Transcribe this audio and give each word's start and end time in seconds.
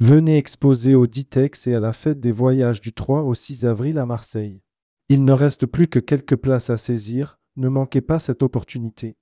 Venez 0.00 0.36
exposer 0.38 0.94
au 0.94 1.08
Ditex 1.08 1.66
et 1.66 1.74
à 1.74 1.80
la 1.80 1.92
fête 1.92 2.20
des 2.20 2.30
voyages 2.30 2.80
du 2.80 2.92
3 2.92 3.22
au 3.22 3.34
6 3.34 3.66
avril 3.66 3.98
à 3.98 4.06
Marseille. 4.06 4.62
Il 5.08 5.24
ne 5.24 5.32
reste 5.32 5.66
plus 5.66 5.88
que 5.88 5.98
quelques 5.98 6.36
places 6.36 6.70
à 6.70 6.76
saisir, 6.76 7.40
ne 7.56 7.68
manquez 7.68 8.00
pas 8.00 8.20
cette 8.20 8.44
opportunité. 8.44 9.16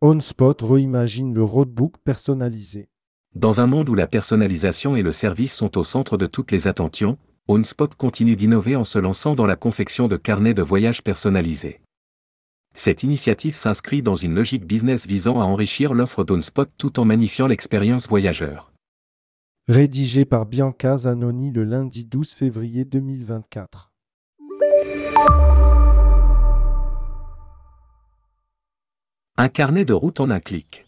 OnSpot 0.00 0.56
reimagine 0.62 1.34
le 1.34 1.44
roadbook 1.44 1.96
personnalisé. 2.04 2.88
Dans 3.34 3.60
un 3.60 3.66
monde 3.66 3.90
où 3.90 3.94
la 3.94 4.06
personnalisation 4.06 4.96
et 4.96 5.02
le 5.02 5.12
service 5.12 5.54
sont 5.54 5.76
au 5.76 5.84
centre 5.84 6.16
de 6.16 6.24
toutes 6.24 6.52
les 6.52 6.68
attentions, 6.68 7.18
OnSpot 7.48 7.94
continue 7.98 8.34
d'innover 8.34 8.76
en 8.76 8.84
se 8.84 8.98
lançant 8.98 9.34
dans 9.34 9.46
la 9.46 9.56
confection 9.56 10.08
de 10.08 10.16
carnets 10.16 10.54
de 10.54 10.62
voyage 10.62 11.02
personnalisés. 11.02 11.82
Cette 12.78 13.02
initiative 13.02 13.54
s'inscrit 13.54 14.02
dans 14.02 14.16
une 14.16 14.34
logique 14.34 14.66
business 14.66 15.06
visant 15.06 15.40
à 15.40 15.44
enrichir 15.44 15.94
l'offre 15.94 16.24
d'OnSpot 16.24 16.68
tout 16.76 17.00
en 17.00 17.06
magnifiant 17.06 17.46
l'expérience 17.46 18.06
voyageur. 18.06 18.70
Rédigé 19.66 20.26
par 20.26 20.44
Bianca 20.44 20.98
Zanoni 20.98 21.52
le 21.52 21.64
lundi 21.64 22.04
12 22.04 22.32
février 22.32 22.84
2024. 22.84 23.92
Un 29.38 29.48
carnet 29.48 29.86
de 29.86 29.94
route 29.94 30.20
en 30.20 30.28
un 30.28 30.40
clic. 30.40 30.84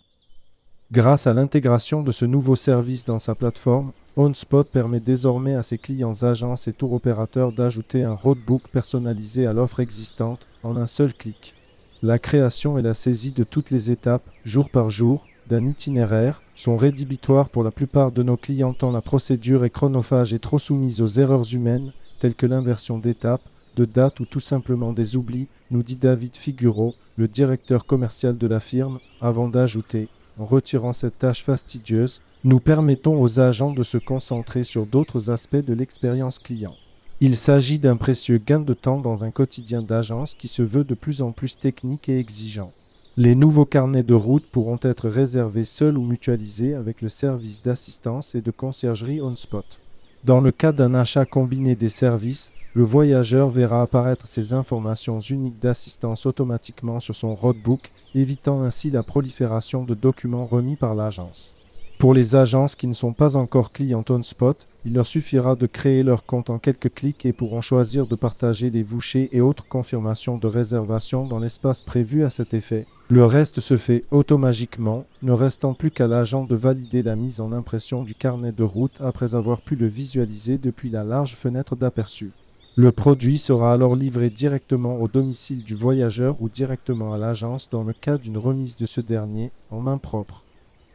Grâce 0.92 1.26
à 1.26 1.32
l'intégration 1.32 2.02
de 2.02 2.10
ce 2.10 2.26
nouveau 2.26 2.54
service 2.54 3.06
dans 3.06 3.18
sa 3.18 3.34
plateforme, 3.34 3.92
OnSpot 4.18 4.64
permet 4.64 5.00
désormais 5.00 5.54
à 5.54 5.62
ses 5.62 5.78
clients 5.78 6.22
agences 6.22 6.68
et 6.68 6.74
tour 6.74 6.92
opérateurs 6.92 7.52
d'ajouter 7.52 8.04
un 8.04 8.14
roadbook 8.14 8.68
personnalisé 8.68 9.46
à 9.46 9.54
l'offre 9.54 9.80
existante 9.80 10.46
en 10.62 10.76
un 10.76 10.86
seul 10.86 11.14
clic. 11.14 11.54
La 12.02 12.20
création 12.20 12.78
et 12.78 12.82
la 12.82 12.94
saisie 12.94 13.32
de 13.32 13.42
toutes 13.42 13.72
les 13.72 13.90
étapes, 13.90 14.22
jour 14.44 14.70
par 14.70 14.88
jour, 14.88 15.26
d'un 15.48 15.66
itinéraire 15.66 16.42
sont 16.54 16.76
rédhibitoires 16.76 17.48
pour 17.48 17.64
la 17.64 17.72
plupart 17.72 18.12
de 18.12 18.22
nos 18.22 18.36
clients 18.36 18.72
tant 18.72 18.92
la 18.92 19.00
procédure 19.00 19.64
est 19.64 19.70
chronophage 19.70 20.32
et 20.32 20.38
trop 20.38 20.60
soumise 20.60 21.00
aux 21.00 21.08
erreurs 21.08 21.52
humaines, 21.52 21.92
telles 22.20 22.36
que 22.36 22.46
l'inversion 22.46 22.98
d'étapes, 22.98 23.42
de 23.74 23.84
dates 23.84 24.20
ou 24.20 24.26
tout 24.26 24.38
simplement 24.38 24.92
des 24.92 25.16
oublis, 25.16 25.48
nous 25.72 25.82
dit 25.82 25.96
David 25.96 26.36
Figuro, 26.36 26.94
le 27.16 27.26
directeur 27.26 27.84
commercial 27.84 28.38
de 28.38 28.46
la 28.46 28.60
firme, 28.60 29.00
avant 29.20 29.48
d'ajouter 29.48 30.06
En 30.38 30.44
retirant 30.44 30.92
cette 30.92 31.18
tâche 31.18 31.42
fastidieuse, 31.42 32.20
nous 32.44 32.60
permettons 32.60 33.20
aux 33.20 33.40
agents 33.40 33.72
de 33.72 33.82
se 33.82 33.98
concentrer 33.98 34.62
sur 34.62 34.86
d'autres 34.86 35.30
aspects 35.30 35.56
de 35.56 35.74
l'expérience 35.74 36.38
client. 36.38 36.76
Il 37.20 37.36
s'agit 37.36 37.80
d'un 37.80 37.96
précieux 37.96 38.38
gain 38.38 38.60
de 38.60 38.74
temps 38.74 39.00
dans 39.00 39.24
un 39.24 39.32
quotidien 39.32 39.82
d'agence 39.82 40.36
qui 40.36 40.46
se 40.46 40.62
veut 40.62 40.84
de 40.84 40.94
plus 40.94 41.20
en 41.20 41.32
plus 41.32 41.58
technique 41.58 42.08
et 42.08 42.20
exigeant. 42.20 42.70
Les 43.16 43.34
nouveaux 43.34 43.64
carnets 43.64 44.04
de 44.04 44.14
route 44.14 44.46
pourront 44.46 44.78
être 44.82 45.08
réservés 45.08 45.64
seuls 45.64 45.98
ou 45.98 46.04
mutualisés 46.04 46.74
avec 46.74 47.02
le 47.02 47.08
service 47.08 47.60
d'assistance 47.60 48.36
et 48.36 48.40
de 48.40 48.52
conciergerie 48.52 49.20
on-spot. 49.20 49.80
Dans 50.22 50.40
le 50.40 50.52
cas 50.52 50.70
d'un 50.70 50.94
achat 50.94 51.24
combiné 51.24 51.74
des 51.74 51.88
services, 51.88 52.52
le 52.74 52.84
voyageur 52.84 53.50
verra 53.50 53.82
apparaître 53.82 54.28
ces 54.28 54.52
informations 54.52 55.18
uniques 55.18 55.58
d'assistance 55.58 56.24
automatiquement 56.24 57.00
sur 57.00 57.16
son 57.16 57.34
roadbook, 57.34 57.90
évitant 58.14 58.62
ainsi 58.62 58.92
la 58.92 59.02
prolifération 59.02 59.82
de 59.82 59.94
documents 59.94 60.46
remis 60.46 60.76
par 60.76 60.94
l'agence. 60.94 61.56
Pour 61.98 62.14
les 62.14 62.36
agences 62.36 62.76
qui 62.76 62.86
ne 62.86 62.92
sont 62.92 63.12
pas 63.12 63.34
encore 63.34 63.72
clients 63.72 64.04
OnSpot, 64.08 64.67
il 64.88 64.94
leur 64.94 65.06
suffira 65.06 65.54
de 65.54 65.66
créer 65.66 66.02
leur 66.02 66.24
compte 66.24 66.48
en 66.48 66.58
quelques 66.58 66.94
clics 66.94 67.26
et 67.26 67.34
pourront 67.34 67.60
choisir 67.60 68.06
de 68.06 68.16
partager 68.16 68.70
les 68.70 68.82
vouchers 68.82 69.28
et 69.32 69.42
autres 69.42 69.68
confirmations 69.68 70.38
de 70.38 70.46
réservation 70.46 71.26
dans 71.26 71.38
l'espace 71.38 71.82
prévu 71.82 72.24
à 72.24 72.30
cet 72.30 72.54
effet. 72.54 72.86
Le 73.10 73.26
reste 73.26 73.60
se 73.60 73.76
fait 73.76 74.04
automatiquement, 74.10 75.04
ne 75.20 75.32
restant 75.32 75.74
plus 75.74 75.90
qu'à 75.90 76.06
l'agent 76.06 76.44
de 76.44 76.56
valider 76.56 77.02
la 77.02 77.16
mise 77.16 77.42
en 77.42 77.52
impression 77.52 78.02
du 78.02 78.14
carnet 78.14 78.50
de 78.50 78.62
route 78.62 78.98
après 79.00 79.34
avoir 79.34 79.60
pu 79.60 79.76
le 79.76 79.86
visualiser 79.86 80.56
depuis 80.56 80.88
la 80.88 81.04
large 81.04 81.34
fenêtre 81.34 81.76
d'aperçu. 81.76 82.30
Le 82.74 82.90
produit 82.90 83.36
sera 83.36 83.74
alors 83.74 83.94
livré 83.94 84.30
directement 84.30 85.02
au 85.02 85.06
domicile 85.06 85.64
du 85.64 85.74
voyageur 85.74 86.40
ou 86.40 86.48
directement 86.48 87.12
à 87.12 87.18
l'agence 87.18 87.68
dans 87.68 87.84
le 87.84 87.92
cas 87.92 88.16
d'une 88.16 88.38
remise 88.38 88.76
de 88.76 88.86
ce 88.86 89.02
dernier 89.02 89.50
en 89.70 89.80
main 89.80 89.98
propre. 89.98 90.44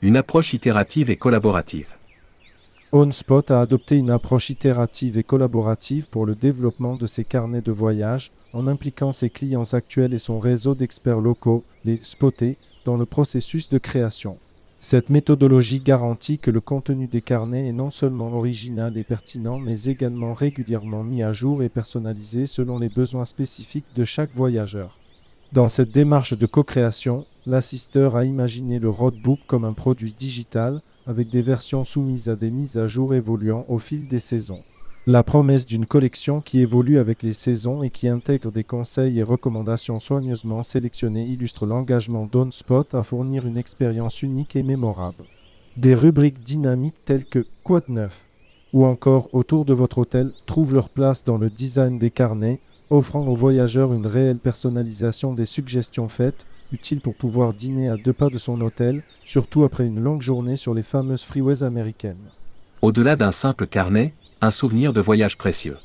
Une 0.02 0.18
approche 0.18 0.56
itérative 0.56 1.12
et 1.12 1.16
collaborative. 1.16 1.90
OnSpot 2.96 3.50
a 3.50 3.60
adopté 3.60 3.98
une 3.98 4.12
approche 4.12 4.52
itérative 4.52 5.18
et 5.18 5.24
collaborative 5.24 6.06
pour 6.10 6.28
le 6.28 6.36
développement 6.36 6.96
de 6.96 7.08
ses 7.08 7.24
carnets 7.24 7.64
de 7.64 7.72
voyage 7.72 8.30
en 8.54 8.68
impliquant 8.68 9.12
ses 9.12 9.32
clients 9.32 9.74
actuels 9.74 10.14
et 10.14 10.20
son 10.20 10.38
réseau 10.40 10.76
d'experts 10.76 11.20
locaux, 11.20 11.64
les 11.86 11.98
spotés, 11.98 12.56
dans 12.86 12.96
le 12.96 13.08
processus 13.08 13.68
de 13.70 13.80
création. 13.80 14.38
Cette 14.80 15.10
méthodologie 15.10 15.80
garantit 15.80 16.38
que 16.38 16.52
le 16.52 16.62
contenu 16.62 17.08
des 17.08 17.22
carnets 17.22 17.68
est 17.68 17.74
non 17.74 17.90
seulement 17.90 18.32
original 18.32 18.96
et 18.96 19.04
pertinent, 19.04 19.58
mais 19.58 19.86
également 19.86 20.36
régulièrement 20.36 21.04
mis 21.04 21.24
à 21.24 21.34
jour 21.34 21.64
et 21.64 21.70
personnalisé 21.70 22.46
selon 22.46 22.78
les 22.78 22.90
besoins 22.90 23.26
spécifiques 23.26 23.96
de 23.96 24.06
chaque 24.06 24.36
voyageur. 24.36 25.00
Dans 25.54 25.70
cette 25.70 25.92
démarche 25.92 26.36
de 26.36 26.48
co-création, 26.48 27.28
l'assisteur 27.46 28.16
a 28.16 28.26
imaginé 28.26 28.80
le 28.80 28.90
roadbook 28.90 29.38
comme 29.46 29.66
un 29.66 29.74
produit 29.74 30.12
digital 30.12 30.82
avec 31.06 31.30
des 31.30 31.44
versions 31.44 31.86
soumises 31.86 32.28
à 32.28 32.36
des 32.36 32.50
mises 32.50 32.80
à 32.80 32.88
jour 32.88 33.14
évoluant 33.14 33.64
au 33.68 33.78
fil 33.78 34.08
des 34.08 34.18
saisons. 34.18 34.64
La 35.06 35.22
promesse 35.22 35.68
d'une 35.68 35.86
collection 35.86 36.42
qui 36.42 36.62
évolue 36.62 36.98
avec 36.98 37.22
les 37.22 37.34
saisons 37.34 37.84
et 37.84 37.92
qui 37.92 38.08
intègre 38.08 38.52
des 38.52 38.64
conseils 38.64 39.20
et 39.20 39.24
recommandations 39.24 40.00
soigneusement 40.00 40.64
sélectionnés 40.64 41.28
illustre 41.28 41.68
l'engagement 41.68 42.26
d'OnSpot 42.26 42.92
à 42.96 43.04
fournir 43.04 43.46
une 43.46 43.58
expérience 43.58 44.24
unique 44.24 44.56
et 44.56 44.64
mémorable. 44.64 45.24
Des 45.78 45.94
rubriques 45.94 46.44
dynamiques 46.44 47.06
telles 47.06 47.26
que 47.26 47.46
Quoi 47.64 47.82
de 47.82 47.92
neuf 47.92 48.26
ou 48.74 48.86
encore 48.86 49.30
autour 49.34 49.66
de 49.66 49.74
votre 49.74 50.00
hôtel 50.00 50.32
trouvent 50.48 50.74
leur 50.74 50.90
place 50.90 51.24
dans 51.24 51.38
le 51.38 51.52
design 51.52 52.00
des 52.00 52.10
carnets 52.10 52.60
offrant 52.94 53.26
aux 53.28 53.36
voyageurs 53.36 53.92
une 53.92 54.06
réelle 54.06 54.38
personnalisation 54.38 55.34
des 55.34 55.46
suggestions 55.46 56.08
faites, 56.08 56.46
utiles 56.72 57.02
pour 57.02 57.16
pouvoir 57.16 57.54
dîner 57.54 57.90
à 57.90 57.98
deux 57.98 58.14
pas 58.14 58.30
de 58.30 58.38
son 58.38 58.62
hôtel, 58.62 59.04
surtout 59.26 59.64
après 59.64 59.88
une 59.88 60.00
longue 60.00 60.22
journée 60.22 60.58
sur 60.58 60.74
les 60.76 60.84
fameuses 60.84 61.24
freeways 61.24 61.64
américaines. 61.64 62.30
Au-delà 62.84 63.16
d'un 63.16 63.32
simple 63.32 63.66
carnet, 63.66 64.14
un 64.42 64.52
souvenir 64.52 64.94
de 64.94 65.02
voyage 65.02 65.38
précieux. 65.38 65.78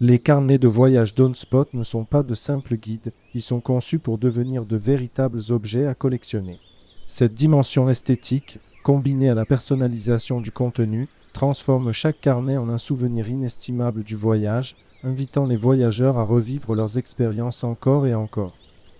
Les 0.00 0.18
carnets 0.18 0.58
de 0.58 0.68
voyage 0.68 1.14
d'OnSpot 1.14 1.68
ne 1.74 1.84
sont 1.84 2.04
pas 2.04 2.22
de 2.22 2.34
simples 2.34 2.76
guides, 2.76 3.12
ils 3.34 3.42
sont 3.42 3.60
conçus 3.60 3.98
pour 3.98 4.16
devenir 4.16 4.64
de 4.64 4.76
véritables 4.76 5.40
objets 5.50 5.86
à 5.86 5.94
collectionner. 5.94 6.58
Cette 7.06 7.34
dimension 7.34 7.90
esthétique, 7.90 8.58
combinée 8.82 9.30
à 9.30 9.34
la 9.34 9.44
personnalisation 9.44 10.40
du 10.40 10.50
contenu, 10.50 11.08
transforme 11.34 11.92
chaque 11.92 12.20
carnet 12.20 12.56
en 12.56 12.70
un 12.70 12.78
souvenir 12.78 13.28
inestimable 13.28 14.02
du 14.02 14.16
voyage, 14.16 14.76
invitant 15.06 15.46
les 15.46 15.56
voyageurs 15.56 16.18
à 16.18 16.24
revivre 16.24 16.74
leurs 16.74 16.98
expériences 16.98 17.62
encore 17.62 18.06
et 18.06 18.14
encore. 18.14 18.56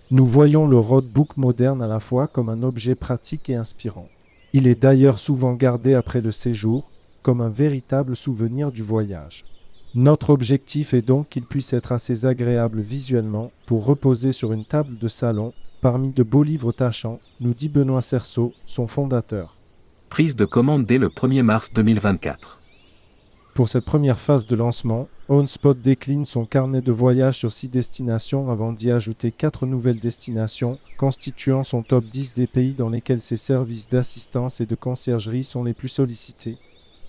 Nous 0.09 0.25
voyons 0.25 0.65
le 0.65 0.79
roadbook 0.79 1.35
moderne 1.35 1.81
à 1.81 1.87
la 1.87 1.99
fois 1.99 2.27
comme 2.27 2.47
un 2.47 2.63
objet 2.63 2.95
pratique 2.95 3.49
et 3.49 3.55
inspirant. 3.55 4.07
Il 4.53 4.67
est 4.67 4.81
d'ailleurs 4.81 5.19
souvent 5.19 5.53
gardé 5.53 5.95
après 5.95 6.21
le 6.21 6.31
séjour 6.31 6.89
comme 7.23 7.41
un 7.41 7.49
véritable 7.49 8.15
souvenir 8.15 8.71
du 8.71 8.83
voyage. 8.83 9.43
Notre 9.95 10.29
objectif 10.29 10.93
est 10.93 11.01
donc 11.05 11.27
qu'il 11.27 11.43
puisse 11.43 11.73
être 11.73 11.91
assez 11.91 12.25
agréable 12.25 12.79
visuellement 12.79 13.51
pour 13.65 13.85
reposer 13.85 14.31
sur 14.31 14.53
une 14.53 14.63
table 14.63 14.97
de 14.97 15.09
salon 15.09 15.53
parmi 15.81 16.11
de 16.11 16.23
beaux 16.23 16.43
livres 16.43 16.71
tachants, 16.71 17.19
nous 17.41 17.53
dit 17.53 17.67
Benoît 17.67 18.01
Cerceau, 18.01 18.53
son 18.65 18.87
fondateur. 18.87 19.57
Prise 20.09 20.37
de 20.37 20.45
commande 20.45 20.85
dès 20.85 20.97
le 20.99 21.09
1er 21.09 21.43
mars 21.43 21.73
2024. 21.73 22.56
Pour 23.57 23.69
cette 23.69 23.85
première 23.85 24.19
phase 24.19 24.45
de 24.45 24.55
lancement, 24.55 25.07
OwnSpot 25.29 25.73
décline 25.73 26.27
son 26.27 26.45
carnet 26.45 26.81
de 26.81 26.91
voyage 26.91 27.39
sur 27.39 27.51
six 27.51 27.69
destinations 27.69 28.51
avant 28.51 28.71
d'y 28.71 28.91
ajouter 28.91 29.31
quatre 29.31 29.65
nouvelles 29.65 29.99
destinations, 29.99 30.77
constituant 30.95 31.63
son 31.63 31.81
top 31.81 32.03
10 32.03 32.35
des 32.35 32.45
pays 32.45 32.75
dans 32.75 32.91
lesquels 32.91 33.19
ses 33.19 33.35
services 33.35 33.89
d'assistance 33.89 34.61
et 34.61 34.67
de 34.67 34.75
conciergerie 34.75 35.43
sont 35.43 35.63
les 35.63 35.73
plus 35.73 35.89
sollicités. 35.89 36.59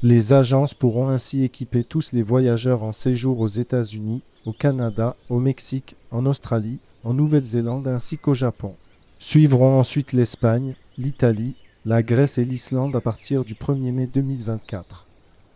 Les 0.02 0.32
agences 0.32 0.72
pourront 0.72 1.10
ainsi 1.10 1.44
équiper 1.44 1.84
tous 1.84 2.14
les 2.14 2.22
voyageurs 2.22 2.82
en 2.82 2.92
séjour 2.92 3.40
aux 3.40 3.46
États-Unis, 3.46 4.22
au 4.46 4.54
Canada, 4.54 5.16
au 5.28 5.40
Mexique, 5.40 5.96
en 6.10 6.24
Australie, 6.24 6.78
en 7.04 7.12
Nouvelle-Zélande 7.12 7.88
ainsi 7.88 8.16
qu'au 8.16 8.32
Japon. 8.32 8.74
Suivront 9.18 9.78
ensuite 9.78 10.14
l'Espagne, 10.14 10.76
l'Italie, 10.96 11.56
la 11.84 12.02
Grèce 12.02 12.38
et 12.38 12.46
l'Islande 12.46 12.96
à 12.96 13.02
partir 13.02 13.44
du 13.44 13.52
1er 13.52 13.92
mai 13.92 14.06
2024. 14.06 15.07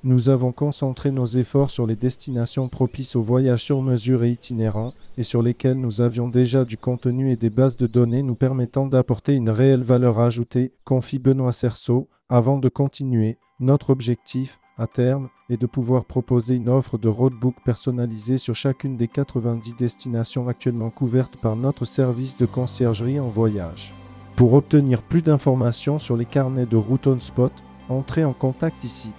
Nous 0.04 0.28
avons 0.28 0.50
concentré 0.50 1.12
nos 1.12 1.26
efforts 1.26 1.70
sur 1.70 1.86
les 1.86 1.94
destinations 1.94 2.68
propices 2.68 3.14
aux 3.14 3.22
voyages 3.22 3.62
sur 3.62 3.82
mesure 3.82 4.24
et 4.24 4.32
itinérants 4.32 4.94
et 5.16 5.22
sur 5.22 5.42
lesquelles 5.42 5.78
nous 5.78 6.00
avions 6.00 6.26
déjà 6.26 6.64
du 6.64 6.76
contenu 6.76 7.30
et 7.30 7.36
des 7.36 7.50
bases 7.50 7.76
de 7.76 7.86
données 7.86 8.24
nous 8.24 8.34
permettant 8.34 8.88
d'apporter 8.88 9.34
une 9.34 9.48
réelle 9.48 9.84
valeur 9.84 10.18
ajoutée, 10.18 10.72
confie 10.84 11.20
Benoît 11.20 11.52
Cerceau, 11.52 12.08
avant 12.28 12.58
de 12.58 12.68
continuer. 12.68 13.38
Notre 13.60 13.90
objectif, 13.90 14.58
à 14.76 14.88
terme, 14.88 15.28
est 15.48 15.56
de 15.56 15.66
pouvoir 15.66 16.04
proposer 16.04 16.56
une 16.56 16.68
offre 16.68 16.98
de 16.98 17.08
roadbook 17.08 17.54
personnalisée 17.64 18.38
sur 18.38 18.56
chacune 18.56 18.96
des 18.96 19.06
90 19.06 19.76
destinations 19.76 20.48
actuellement 20.48 20.90
couvertes 20.90 21.36
par 21.36 21.54
notre 21.54 21.84
service 21.84 22.36
de 22.36 22.46
conciergerie 22.46 23.20
en 23.20 23.28
voyage. 23.28 23.94
Pour 24.34 24.54
obtenir 24.54 25.00
plus 25.00 25.22
d'informations 25.22 26.00
sur 26.00 26.16
les 26.16 26.24
carnets 26.24 26.66
de 26.66 26.76
route 26.76 27.06
on 27.06 27.20
spot, 27.20 27.52
entrez 27.88 28.24
en 28.24 28.32
contact 28.32 28.82
ici. 28.82 29.12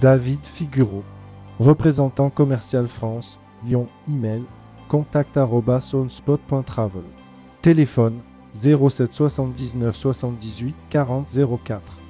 David 0.00 0.44
Figuro, 0.44 1.04
représentant 1.60 2.30
commercial 2.30 2.88
France, 2.88 3.38
Lyon, 3.64 3.86
email 4.08 4.42
contact@onspot.travel. 4.88 7.04
Téléphone 7.62 8.18
07 8.52 9.12
79 9.12 9.94
78 9.94 10.74
40 10.88 11.28
04. 11.64 12.00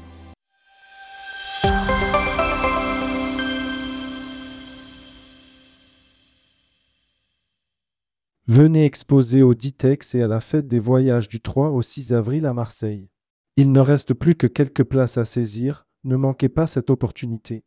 Venez 8.47 8.87
exposer 8.87 9.43
au 9.43 9.53
Ditex 9.53 10.15
et 10.15 10.23
à 10.23 10.27
la 10.27 10.41
fête 10.41 10.69
des 10.69 10.79
voyages 10.79 11.29
du 11.29 11.43
3 11.43 11.69
au 11.69 11.83
6 11.83 12.15
avril 12.15 12.47
à 12.47 12.55
Marseille. 12.55 13.11
Il 13.57 13.73
ne 13.73 13.81
reste 13.81 14.15
plus 14.15 14.37
que 14.37 14.47
quelques 14.47 14.85
places 14.85 15.19
à 15.19 15.27
saisir, 15.27 15.85
ne 16.05 16.17
manquez 16.17 16.49
pas 16.49 16.67
cette 16.67 16.91
opportunité. 16.91 17.65